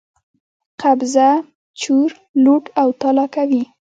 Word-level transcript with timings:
قبضه، 0.81 1.29
چور، 1.81 2.09
لوټ 2.43 2.63
او 2.81 2.87
تالا 3.01 3.25
کوي. 3.35 3.63